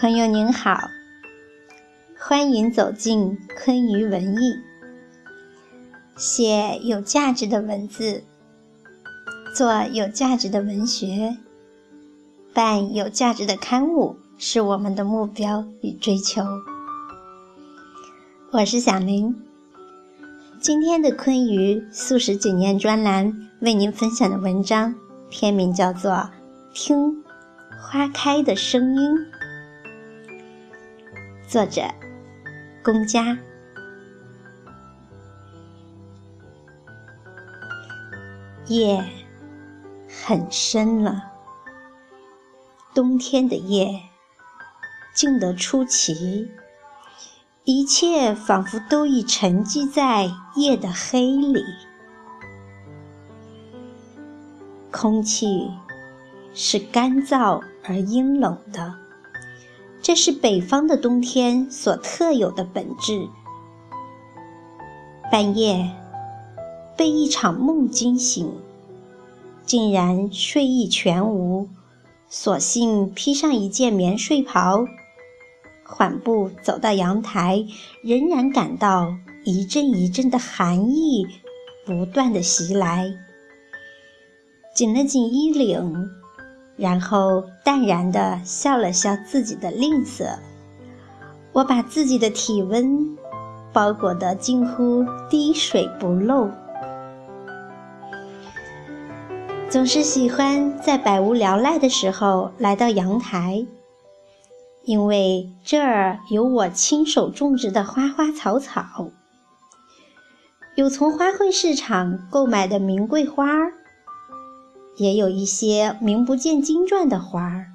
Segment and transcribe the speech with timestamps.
[0.00, 0.88] 朋友您好，
[2.18, 4.54] 欢迎走进昆鱼文艺，
[6.16, 8.24] 写有价值的文字，
[9.54, 11.36] 做有价值的文学，
[12.54, 16.42] 办有价值的刊物，是我们的目标与追求。
[18.52, 19.36] 我是小林，
[20.62, 24.94] 今天的昆鱼素食纪念专栏为您分享的文章，
[25.28, 26.10] 篇名叫做
[26.72, 27.22] 《听
[27.78, 29.10] 花开的声音》。
[31.50, 31.82] 作者：
[32.80, 33.36] 龚佳。
[38.68, 39.04] 夜
[40.08, 41.24] 很深了，
[42.94, 44.00] 冬天的夜
[45.12, 46.48] 静得出奇，
[47.64, 51.64] 一切仿佛都已沉寂在夜的黑里。
[54.92, 55.68] 空气
[56.54, 59.09] 是干燥而阴冷的。
[60.02, 63.28] 这是北方的冬天所特有的本质。
[65.30, 65.90] 半夜
[66.96, 68.50] 被一场梦惊醒，
[69.64, 71.68] 竟然睡意全无，
[72.28, 74.86] 索性披上一件棉睡袍，
[75.84, 77.64] 缓步走到阳台，
[78.02, 79.14] 仍然感到
[79.44, 81.26] 一阵一阵的寒意
[81.86, 83.12] 不断的袭来，
[84.74, 86.19] 紧了紧衣领。
[86.80, 90.38] 然后淡然地笑了笑自己的吝啬，
[91.52, 93.18] 我把自己的体温
[93.70, 96.48] 包裹得近乎滴水不漏。
[99.68, 103.66] 总是喜欢在百无聊赖的时候来到阳台，
[104.84, 109.10] 因为这儿有我亲手种植的花花草草，
[110.76, 113.74] 有从花卉市场购买的名贵花儿。
[114.96, 117.66] 也有一些名不见经传的花儿，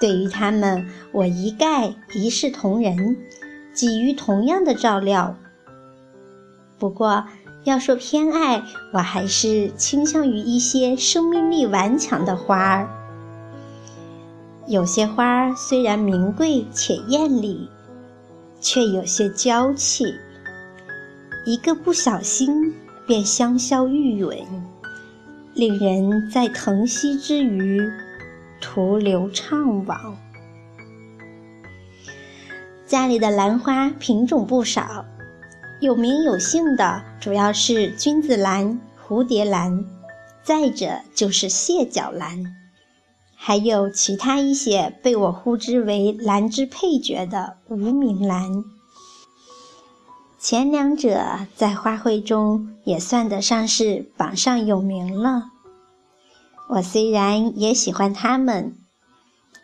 [0.00, 3.16] 对于它们，我一概一视同仁，
[3.74, 5.36] 给予同样的照料。
[6.78, 7.24] 不过，
[7.64, 12.88] 要说偏爱，我还是倾向于一些生命力顽强的花儿。
[14.66, 17.68] 有些花儿虽然名贵且艳丽，
[18.60, 20.14] 却有些娇气，
[21.46, 22.74] 一个不小心
[23.06, 24.44] 便香消玉殒。
[25.54, 27.80] 令人在疼惜之余，
[28.60, 30.14] 徒留怅惘。
[32.84, 35.04] 家里的兰花品种不少，
[35.80, 39.84] 有名有姓的主要是君子兰、蝴蝶兰，
[40.42, 42.44] 再者就是蟹脚兰，
[43.36, 48.64] 还有其他一些被我呼之为兰之配角的无名兰。
[50.44, 51.24] 前两者
[51.56, 55.44] 在花卉中也算得上是榜上有名了。
[56.68, 58.76] 我虽然也喜欢它们，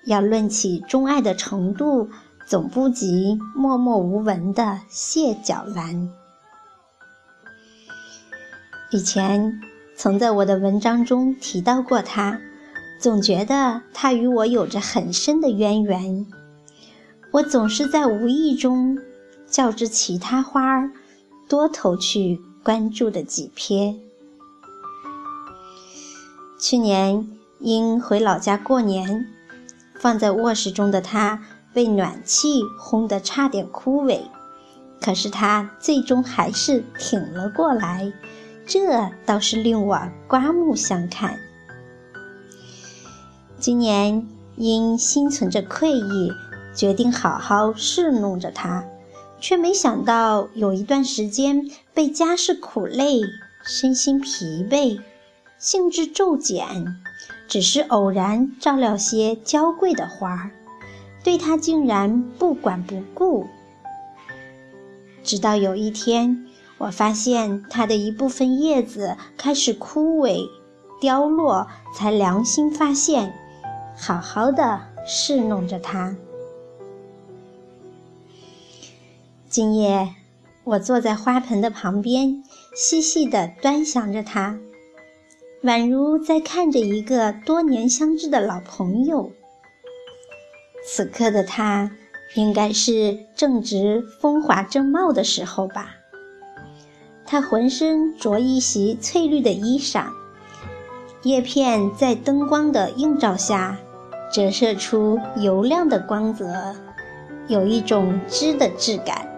[0.07, 2.09] 要论起钟爱的程度，
[2.47, 6.09] 总不及默默无闻的蟹脚兰。
[8.91, 9.61] 以前
[9.95, 12.41] 曾在我的文章中提到过它，
[12.99, 16.27] 总觉得它与我有着很深的渊源。
[17.33, 18.99] 我总是在无意中。
[19.50, 20.93] 较之其他花儿，
[21.49, 23.97] 多投去关注的几瞥。
[26.59, 27.27] 去年
[27.59, 29.27] 因回老家过年，
[29.99, 34.21] 放在卧室中的它被暖气烘得差点枯萎，
[35.00, 38.12] 可是它最终还是挺了过来，
[38.66, 41.39] 这倒是令我刮目相看。
[43.59, 46.33] 今年因心存着愧意，
[46.75, 48.84] 决定好好侍弄着它。
[49.41, 53.21] 却没想到有一段时间被家事苦累，
[53.65, 55.01] 身心疲惫，
[55.59, 56.67] 兴致骤减，
[57.49, 60.51] 只是偶然照料些娇贵的花儿，
[61.25, 63.47] 对它竟然不管不顾。
[65.22, 66.47] 直到有一天，
[66.78, 70.41] 我发现它的一部分叶子开始枯萎、
[71.01, 73.33] 凋落，才良心发现，
[73.97, 76.16] 好好的侍弄着它。
[79.51, 80.15] 今夜，
[80.63, 84.57] 我坐在花盆的旁边，细细地端详着它，
[85.65, 89.33] 宛如在看着一个多年相知的老朋友。
[90.87, 91.91] 此刻的它，
[92.37, 95.97] 应该是正值风华正茂的时候吧。
[97.27, 100.11] 它浑身着一袭翠绿的衣裳，
[101.25, 103.77] 叶片在灯光的映照下，
[104.33, 106.77] 折射出油亮的光泽，
[107.49, 109.29] 有一种织的质感。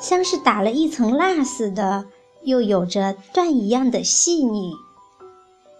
[0.00, 2.06] 像是打了一层蜡似的，
[2.42, 4.72] 又有着缎一样的细腻，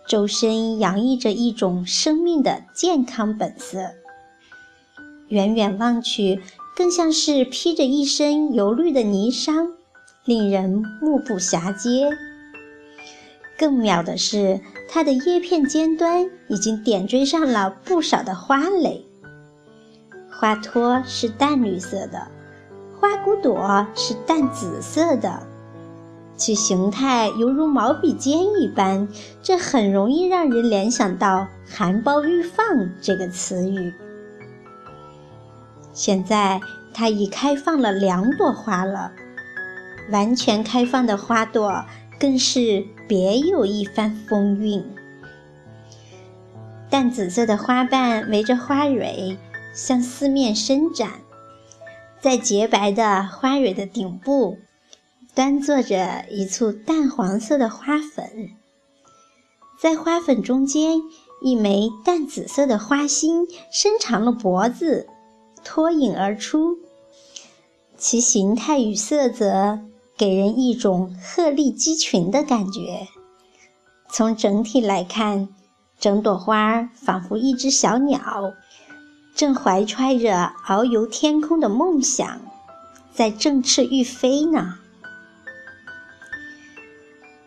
[0.07, 3.79] 周身洋溢着一种生命的健康本色。
[5.29, 6.43] 远远望去，
[6.77, 9.71] 更像是披着一身油绿的霓裳，
[10.25, 12.11] 令人目不暇接。
[13.57, 19.07] 更妙的是，它的叶片尖端已经点缀上了不少的花蕾。
[20.31, 22.27] 花托是淡绿色的，
[23.01, 25.43] 花骨朵是淡紫色的，
[26.37, 29.09] 其形态犹如毛笔尖一般，
[29.43, 32.67] 这很容易让人联想到“含苞欲放”
[33.01, 33.95] 这个词语。
[35.95, 36.61] 现在
[36.93, 39.11] 它已开放了两朵花了，
[40.13, 41.83] 完全开放的花朵
[42.19, 44.85] 更是别有一番风韵。
[46.91, 49.39] 淡紫色的花瓣围着花蕊。
[49.73, 51.09] 向四面伸展，
[52.21, 54.59] 在洁白的花蕊的顶部，
[55.35, 58.51] 端坐着一簇淡黄色的花粉。
[59.81, 61.01] 在花粉中间，
[61.43, 65.09] 一枚淡紫色的花心伸长了脖子，
[65.65, 66.77] 脱颖而出。
[67.97, 69.81] 其形态与色泽
[70.19, 73.09] 给人一种鹤立鸡群的感觉。
[74.11, 75.49] 从整体来看，
[75.99, 78.53] 整朵花仿佛一只小鸟。
[79.35, 82.41] 正怀揣着遨游天空的梦想，
[83.13, 84.75] 在振翅欲飞呢。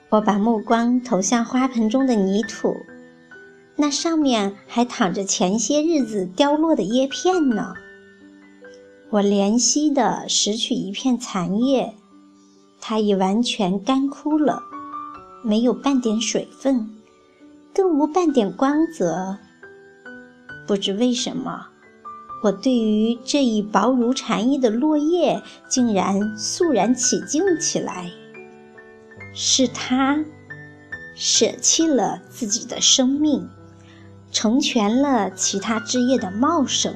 [0.10, 2.76] 我把目光投向花盆中的泥土，
[3.76, 7.74] 那上面还躺着前些日子凋落的叶片呢。
[9.10, 11.96] 我怜惜地拾取一片残叶，
[12.80, 14.62] 它已完全干枯了，
[15.44, 16.90] 没有半点水分，
[17.74, 19.38] 更无半点光泽。
[20.68, 21.68] 不知为什么。
[22.44, 28.12] 我对于这一薄如蝉翼的落叶，竟然肃然起敬起来。
[29.34, 30.26] 是他
[31.16, 33.50] 舍弃了自己的生命，
[34.30, 36.94] 成全了其他枝叶的茂盛，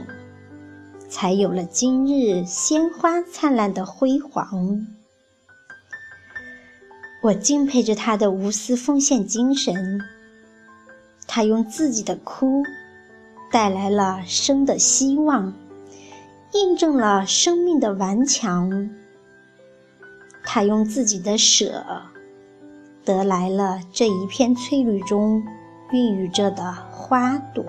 [1.08, 4.86] 才有了今日鲜花灿烂的辉煌。
[7.24, 10.02] 我敬佩着他的无私奉献精神，
[11.26, 12.64] 他用自己的枯。
[13.50, 15.54] 带来了生的希望，
[16.54, 18.90] 印证了生命的顽强。
[20.44, 21.84] 他用自己的舍，
[23.06, 25.44] 得来了这一片翠绿中
[25.92, 27.64] 孕育着的花朵。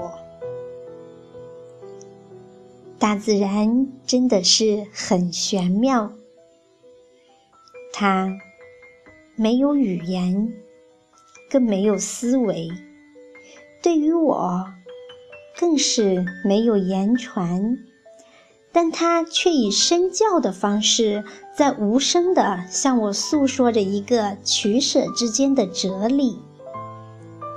[2.99, 6.13] 大自然真的是很玄妙，
[7.93, 8.29] 它
[9.37, 10.53] 没有语言，
[11.49, 12.69] 更没有思维。
[13.81, 14.67] 对于我。
[15.59, 17.79] 更是没有言传，
[18.71, 21.25] 但他却以身教的方式，
[21.57, 26.39] 在无声地向我诉说着一个取舍之间的哲理，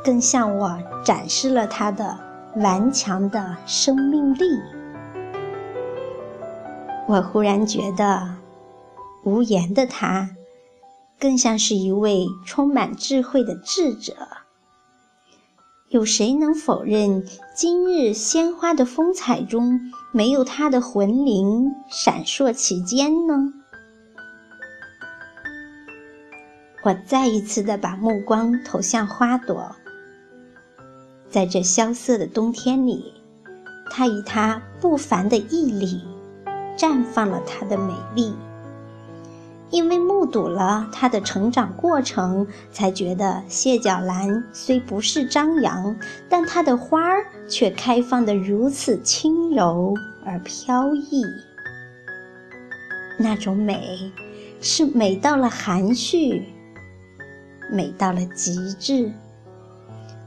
[0.03, 2.17] 更向我展示了他的
[2.55, 4.45] 顽强的生命力。
[7.07, 8.35] 我忽然觉得，
[9.23, 10.31] 无言的他，
[11.19, 14.15] 更像是一位充满智慧的智者。
[15.91, 23.51] 有谁能否认今日鲜花的风采中没有它的魂灵闪烁其间呢？
[26.85, 29.75] 我再一次的把目光投向花朵，
[31.29, 33.13] 在这萧瑟的冬天里，
[33.89, 36.01] 它以它不凡的毅力，
[36.77, 38.33] 绽放了它的美丽。
[39.71, 45.95] 因为目睹了它的成长过程，才觉得蟹脚兰虽不是张扬，
[46.29, 49.93] 但它的花儿却开放得如此轻柔
[50.25, 51.23] 而飘逸。
[53.17, 54.11] 那种美，
[54.59, 56.43] 是美到了含蓄，
[57.71, 59.11] 美到了极致。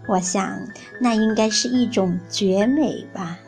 [0.07, 0.59] 我想，
[1.01, 3.39] 那应该是一种绝美吧，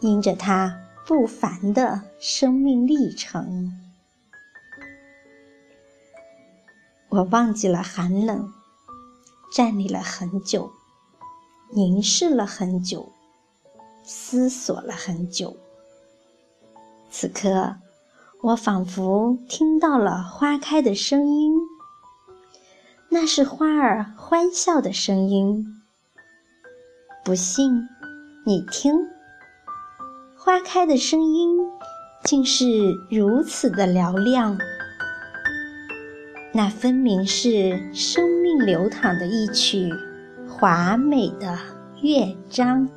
[0.00, 0.76] 因着它
[1.06, 3.72] 不凡的生命历程。
[7.10, 8.52] 我忘记了寒冷，
[9.52, 10.70] 站立了很久，
[11.70, 13.10] 凝视了很久，
[14.04, 15.56] 思索了很久。
[17.10, 17.74] 此刻，
[18.42, 21.52] 我仿佛听到了花开的声音，
[23.08, 25.66] 那是花儿欢笑的声音。
[27.24, 27.88] 不信，
[28.46, 28.94] 你听，
[30.36, 31.58] 花开的声音
[32.22, 32.64] 竟是
[33.10, 34.56] 如此的嘹亮。
[36.52, 39.88] 那分明是生命流淌的一曲
[40.48, 41.56] 华美的
[42.02, 42.88] 乐章。